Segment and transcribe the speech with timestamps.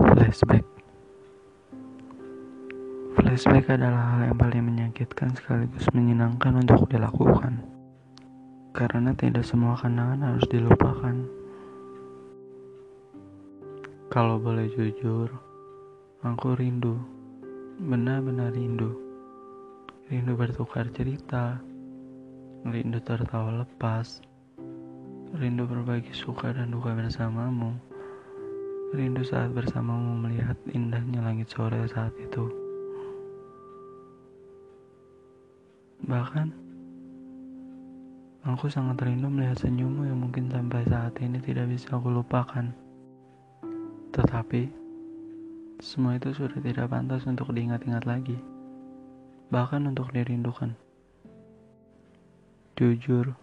[0.00, 0.64] Flashback.
[3.12, 7.60] Flashback adalah hal yang paling menyakitkan sekaligus menyenangkan untuk dilakukan.
[8.72, 11.20] Karena tidak semua kenangan harus dilupakan.
[14.08, 15.28] Kalau boleh jujur,
[16.24, 16.96] aku rindu.
[17.76, 18.96] Benar-benar rindu.
[20.08, 21.60] Rindu bertukar cerita.
[22.64, 24.24] Rindu tertawa lepas.
[25.36, 27.89] Rindu berbagi suka dan duka bersamamu
[28.90, 32.50] Rindu saat bersamamu melihat indahnya langit sore saat itu.
[36.10, 36.50] Bahkan,
[38.50, 42.66] aku sangat rindu melihat senyummu yang mungkin sampai saat ini tidak bisa aku lupakan.
[44.10, 44.66] Tetapi,
[45.78, 48.42] semua itu sudah tidak pantas untuk diingat-ingat lagi.
[49.54, 50.74] Bahkan untuk dirindukan.
[52.74, 53.38] Jujur,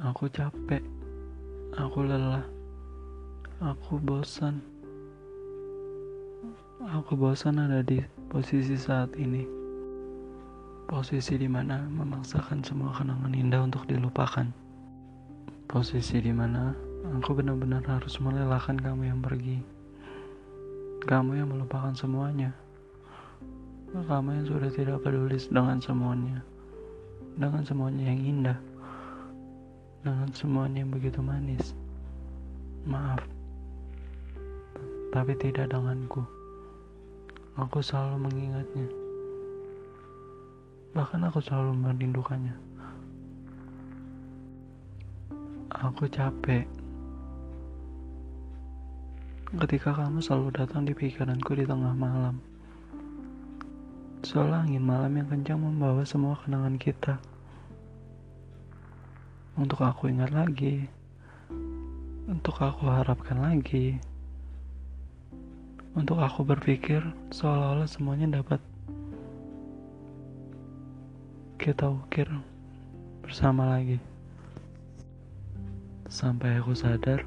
[0.00, 0.80] aku capek.
[1.76, 2.59] Aku lelah
[3.60, 4.56] Aku bosan.
[6.80, 8.00] Aku bosan ada di
[8.32, 9.44] posisi saat ini.
[10.88, 14.48] Posisi di mana memaksakan semua kenangan indah untuk dilupakan.
[15.68, 16.72] Posisi di mana
[17.20, 19.60] aku benar-benar harus melelahkan kamu yang pergi.
[21.04, 22.56] Kamu yang melupakan semuanya.
[23.92, 26.40] Kamu yang sudah tidak peduli dengan semuanya.
[27.36, 28.58] Dengan semuanya yang indah.
[30.00, 31.76] Dengan semuanya yang begitu manis.
[32.88, 33.39] Maaf
[35.10, 36.22] tapi tidak denganku.
[37.58, 38.88] Aku selalu mengingatnya.
[40.94, 42.54] Bahkan aku selalu merindukannya.
[45.70, 46.66] Aku capek.
[49.50, 52.38] Ketika kamu selalu datang di pikiranku di tengah malam.
[54.22, 57.18] Seolah angin malam yang kencang membawa semua kenangan kita.
[59.58, 60.86] Untuk aku ingat lagi.
[62.30, 63.98] Untuk aku harapkan lagi
[65.98, 67.02] untuk aku berpikir
[67.34, 68.62] seolah-olah semuanya dapat
[71.60, 72.30] kita ukir
[73.20, 73.98] bersama lagi.
[76.10, 77.22] Sampai aku sadar,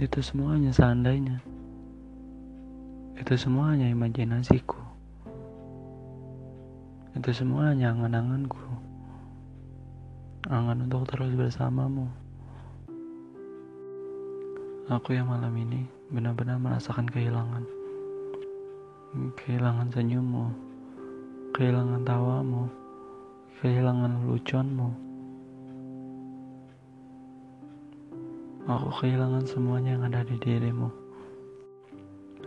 [0.00, 1.40] itu semuanya seandainya.
[3.16, 4.80] Itu semuanya imajinasiku.
[7.16, 8.64] Itu semuanya angan-anganku.
[10.48, 12.19] Angan untuk terus bersamamu.
[14.90, 17.62] Aku yang malam ini benar-benar merasakan kehilangan.
[19.38, 20.50] Kehilangan senyummu,
[21.54, 22.66] kehilangan tawamu,
[23.62, 24.90] kehilangan lucuanmu.
[28.66, 30.90] Aku kehilangan semuanya yang ada di dirimu.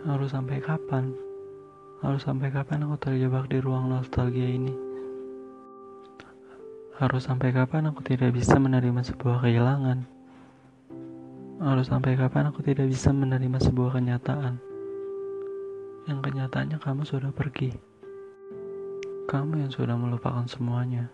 [0.04, 1.16] Harus sampai kapan?
[2.04, 4.76] Harus sampai kapan aku terjebak di ruang nostalgia ini?
[7.00, 10.13] Harus sampai kapan aku tidak bisa menerima sebuah kehilangan?
[11.64, 14.60] Harus sampai kapan aku tidak bisa menerima sebuah kenyataan?
[16.04, 17.72] Yang kenyataannya kamu sudah pergi.
[19.24, 21.08] Kamu yang sudah melupakan semuanya.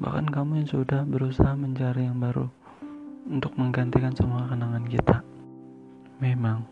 [0.00, 2.48] Bahkan kamu yang sudah berusaha mencari yang baru
[3.28, 5.20] Untuk menggantikan semua kenangan kita.
[6.24, 6.64] Memang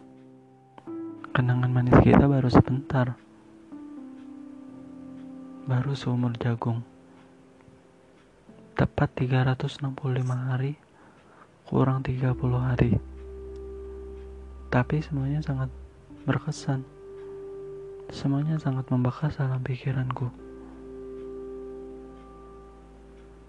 [1.36, 3.20] Kenangan manis kita baru sebentar.
[5.68, 6.80] Baru seumur jagung.
[8.80, 9.92] Tepat 365
[10.24, 10.85] hari
[11.66, 12.30] kurang 30
[12.62, 12.94] hari.
[14.70, 15.66] Tapi semuanya sangat
[16.22, 16.86] berkesan.
[18.06, 20.30] Semuanya sangat membekas dalam pikiranku.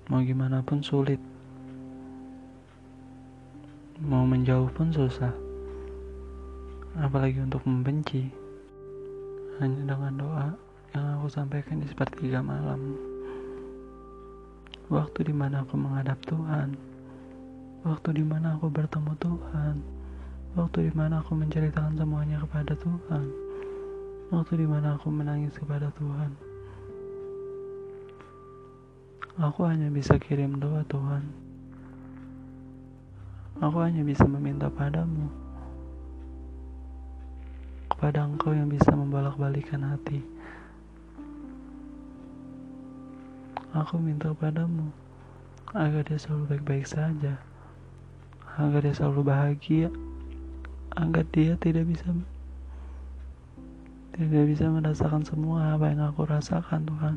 [0.09, 1.22] Mau gimana pun sulit.
[4.01, 5.34] Mau menjauh pun susah.
[6.97, 8.34] Apalagi untuk membenci.
[9.61, 10.47] Hanya dengan doa
[10.97, 12.97] yang aku sampaikan di sepertiga malam.
[14.89, 16.97] Waktu di mana aku menghadap Tuhan
[17.88, 19.75] waktu di mana aku bertemu Tuhan,
[20.59, 23.25] waktu di mana aku menceritakan semuanya kepada Tuhan,
[24.28, 26.36] waktu di mana aku menangis kepada Tuhan.
[29.40, 31.24] Aku hanya bisa kirim doa Tuhan.
[33.64, 35.32] Aku hanya bisa meminta padamu.
[37.88, 40.26] Kepada engkau yang bisa membolak-balikan hati.
[43.78, 44.90] Aku minta padamu
[45.78, 47.38] agar dia selalu baik-baik saja
[48.58, 49.90] agar dia selalu bahagia
[50.98, 52.09] agar dia tidak bisa
[54.18, 57.16] tidak bisa merasakan semua apa yang aku rasakan Tuhan.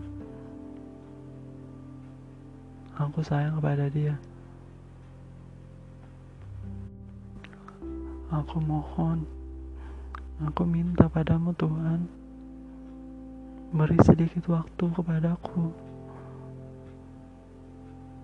[3.01, 4.21] Aku sayang kepada dia.
[8.29, 9.25] Aku mohon
[10.45, 12.05] aku minta padamu Tuhan
[13.73, 15.73] beri sedikit waktu kepadaku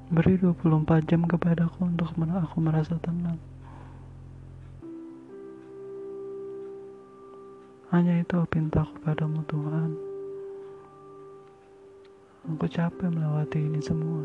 [0.06, 3.42] Beri 24 jam kepadaku untuk aku merasa tenang.
[7.90, 9.90] Hanya itu pintaku padamu Tuhan.
[12.54, 14.22] Aku capek melewati ini semua.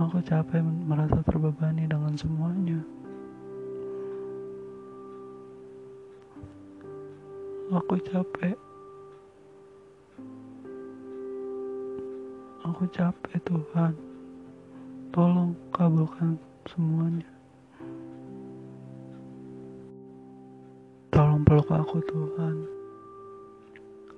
[0.00, 2.80] Aku capek merasa terbebani dengan semuanya.
[7.68, 8.65] Aku capek.
[12.76, 13.96] Aku capek Tuhan.
[15.08, 16.36] Tolong kabulkan
[16.68, 17.24] semuanya.
[21.08, 22.68] Tolong peluk aku Tuhan.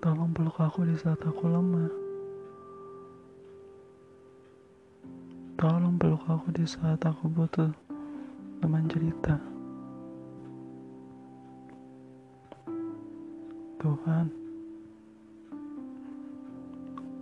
[0.02, 1.87] Tolong peluk aku di saat aku lemah.
[5.54, 7.70] Tolong peluk aku di saat aku butuh
[8.58, 9.38] teman cerita.
[13.78, 14.26] Tuhan,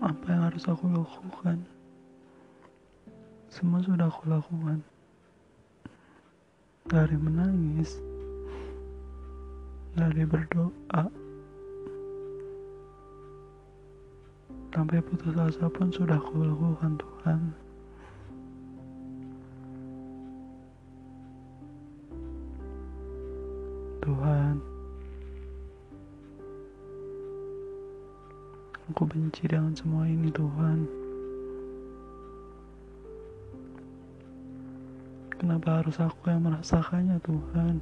[0.06, 1.58] apa yang harus aku lakukan?
[3.50, 4.78] Semua sudah aku lakukan.
[6.86, 7.98] Dari menangis,
[9.98, 11.10] dari berdoa,
[14.76, 17.48] Sampai putus asa pun sudah aku lakukan Tuhan.
[28.96, 30.88] Aku benci dengan semua ini Tuhan.
[35.36, 37.76] Kenapa harus aku yang merasakannya Tuhan?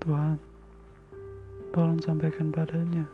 [0.00, 0.40] Tuhan,
[1.76, 3.04] tolong sampaikan padanya.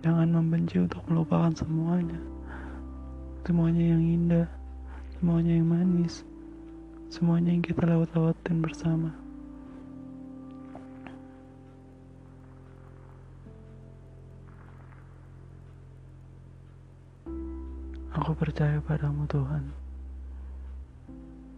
[0.00, 2.16] Jangan membenci untuk melupakan semuanya.
[3.44, 4.48] Semuanya yang indah,
[5.20, 6.24] semuanya yang manis,
[7.10, 9.10] semuanya yang kita lewat-lewatin bersama.
[18.14, 19.74] Aku percaya padamu Tuhan.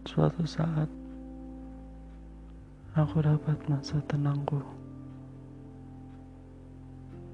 [0.09, 0.89] Suatu saat
[2.97, 4.57] aku dapat masa tenangku.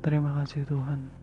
[0.04, 1.19] Terima kasih Tuhan.